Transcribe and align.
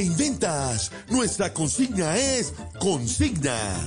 Teleinventas. 0.00 0.90
Nuestra 1.10 1.52
consigna 1.52 2.16
es 2.16 2.54
consigna. 2.78 3.86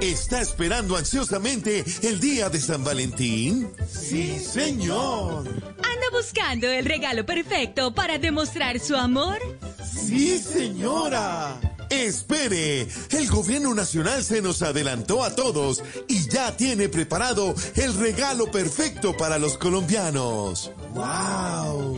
¿Está 0.00 0.40
esperando 0.40 0.96
ansiosamente 0.96 1.84
el 2.02 2.18
día 2.18 2.48
de 2.48 2.58
San 2.58 2.82
Valentín? 2.82 3.70
Sí, 3.86 4.38
señor. 4.38 5.46
¿Anda 5.46 6.06
buscando 6.12 6.66
el 6.66 6.86
regalo 6.86 7.26
perfecto 7.26 7.94
para 7.94 8.16
demostrar 8.16 8.80
su 8.80 8.96
amor? 8.96 9.36
Sí, 9.84 10.38
señora. 10.38 11.60
Espere, 11.90 12.88
el 13.10 13.28
gobierno 13.28 13.74
nacional 13.74 14.24
se 14.24 14.40
nos 14.40 14.62
adelantó 14.62 15.22
a 15.22 15.34
todos 15.34 15.82
y 16.08 16.26
ya 16.30 16.56
tiene 16.56 16.88
preparado 16.88 17.54
el 17.76 17.94
regalo 17.98 18.50
perfecto 18.50 19.14
para 19.14 19.38
los 19.38 19.58
colombianos. 19.58 20.72
¡Wow! 20.94 21.93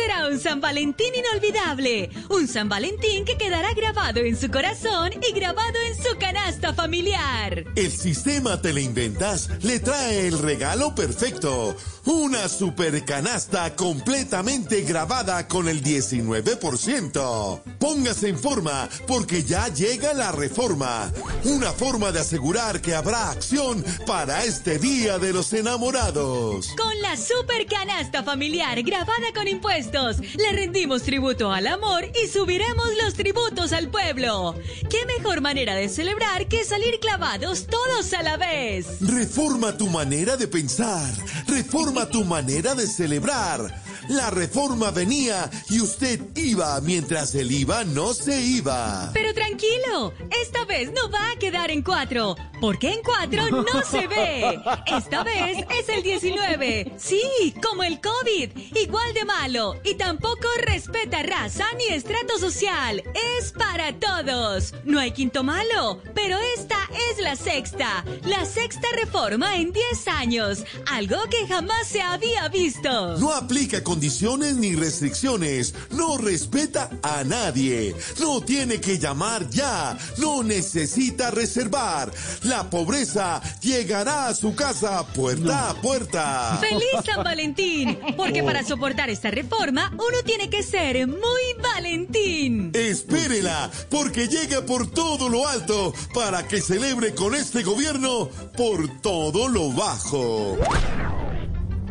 Será 0.00 0.28
un 0.28 0.40
San 0.40 0.62
Valentín 0.62 1.12
inolvidable. 1.14 2.08
Un 2.30 2.48
San 2.48 2.70
Valentín 2.70 3.26
que 3.26 3.36
quedará 3.36 3.74
grabado 3.74 4.20
en 4.20 4.34
su 4.34 4.50
corazón 4.50 5.10
y 5.28 5.32
grabado 5.32 5.78
en 5.88 5.94
su 5.94 6.16
canasta 6.18 6.72
familiar. 6.72 7.64
El 7.76 7.90
sistema 7.90 8.62
Teleinventas 8.62 9.50
le 9.62 9.78
trae 9.78 10.26
el 10.26 10.38
regalo 10.38 10.94
perfecto. 10.94 11.76
Una 12.06 12.48
super 12.48 13.04
canasta 13.04 13.76
completamente 13.76 14.80
grabada 14.82 15.46
con 15.46 15.68
el 15.68 15.82
19%. 15.82 17.60
Póngase 17.78 18.28
en 18.30 18.38
forma 18.38 18.88
porque 19.06 19.42
ya 19.44 19.68
llega 19.68 20.14
la 20.14 20.32
reforma. 20.32 21.12
Una 21.44 21.72
forma 21.72 22.10
de 22.10 22.20
asegurar 22.20 22.80
que 22.80 22.94
habrá 22.94 23.30
acción 23.30 23.84
para 24.06 24.44
este 24.44 24.78
Día 24.78 25.18
de 25.18 25.34
los 25.34 25.52
Enamorados. 25.52 26.68
Con 26.76 27.02
la 27.02 27.18
super 27.18 27.66
canasta 27.66 28.22
familiar 28.22 28.82
grabada 28.82 29.32
con 29.34 29.46
impuestos, 29.46 29.89
le 29.92 30.52
rendimos 30.52 31.02
tributo 31.02 31.50
al 31.50 31.66
amor 31.66 32.04
y 32.04 32.28
subiremos 32.28 32.86
los 33.02 33.14
tributos 33.14 33.72
al 33.72 33.88
pueblo. 33.88 34.54
¿Qué 34.88 35.04
mejor 35.06 35.40
manera 35.40 35.74
de 35.74 35.88
celebrar 35.88 36.46
que 36.46 36.64
salir 36.64 37.00
clavados 37.00 37.66
todos 37.66 38.12
a 38.12 38.22
la 38.22 38.36
vez? 38.36 39.00
Reforma 39.00 39.76
tu 39.76 39.88
manera 39.88 40.36
de 40.36 40.46
pensar. 40.46 41.12
Reforma 41.48 42.08
tu 42.08 42.24
manera 42.24 42.74
de 42.74 42.86
celebrar. 42.86 43.82
La 44.10 44.28
reforma 44.28 44.90
venía 44.90 45.48
y 45.68 45.80
usted 45.80 46.20
iba 46.34 46.80
mientras 46.80 47.32
el 47.36 47.52
IVA 47.52 47.84
no 47.84 48.12
se 48.12 48.42
iba. 48.42 49.08
Pero 49.14 49.32
tranquilo, 49.32 50.12
esta 50.42 50.64
vez 50.64 50.90
no 50.92 51.08
va 51.12 51.30
a 51.30 51.38
quedar 51.38 51.70
en 51.70 51.80
cuatro, 51.80 52.34
porque 52.60 52.92
en 52.92 53.02
cuatro 53.04 53.48
no 53.50 53.82
se 53.88 54.08
ve. 54.08 54.60
Esta 54.86 55.22
vez 55.22 55.64
es 55.78 55.88
el 55.88 56.02
19. 56.02 56.94
Sí, 56.98 57.54
como 57.62 57.84
el 57.84 58.00
COVID, 58.00 58.50
igual 58.74 59.14
de 59.14 59.24
malo 59.24 59.76
y 59.84 59.94
tampoco 59.94 60.48
respeta 60.66 61.22
raza 61.22 61.66
ni 61.78 61.84
estrato 61.94 62.36
social. 62.40 63.04
Es 63.38 63.52
para 63.52 63.92
todos. 63.92 64.74
No 64.84 64.98
hay 64.98 65.12
quinto 65.12 65.44
malo, 65.44 66.02
pero 66.16 66.36
esta 66.56 66.78
es 67.12 67.22
la 67.22 67.36
sexta. 67.36 68.04
La 68.24 68.44
sexta 68.44 68.88
reforma 68.96 69.56
en 69.56 69.72
10 69.72 70.08
años, 70.08 70.64
algo 70.90 71.16
que 71.30 71.46
jamás 71.46 71.86
se 71.86 72.02
había 72.02 72.48
visto. 72.48 73.16
No 73.18 73.32
aplica 73.32 73.84
condiciones 74.00 74.56
ni 74.56 74.74
restricciones. 74.74 75.74
No 75.90 76.16
respeta 76.16 76.88
a 77.02 77.22
nadie. 77.22 77.94
No 78.18 78.40
tiene 78.40 78.80
que 78.80 78.98
llamar 78.98 79.50
ya. 79.50 79.98
No 80.16 80.42
necesita 80.42 81.30
reservar. 81.30 82.10
La 82.44 82.70
pobreza 82.70 83.42
llegará 83.60 84.28
a 84.28 84.34
su 84.34 84.54
casa 84.54 85.06
puerta 85.08 85.68
a 85.68 85.74
puerta. 85.74 86.58
¡Feliz 86.62 87.04
San 87.04 87.22
Valentín! 87.24 87.98
Porque 88.16 88.42
para 88.42 88.64
soportar 88.64 89.10
esta 89.10 89.30
reforma, 89.30 89.92
uno 89.92 90.22
tiene 90.24 90.48
que 90.48 90.62
ser 90.62 91.06
muy 91.06 91.62
Valentín. 91.62 92.70
Espérela, 92.72 93.70
porque 93.90 94.28
llega 94.28 94.64
por 94.64 94.90
todo 94.90 95.28
lo 95.28 95.46
alto 95.46 95.92
para 96.14 96.48
que 96.48 96.62
celebre 96.62 97.14
con 97.14 97.34
este 97.34 97.62
gobierno 97.62 98.30
por 98.56 99.02
todo 99.02 99.46
lo 99.46 99.70
bajo. 99.72 100.56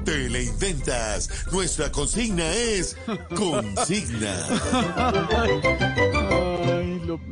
Teleinventas. 0.09 1.29
Nuestra 1.51 1.91
consigna 1.91 2.51
es 2.51 2.97
consigna. 3.35 4.47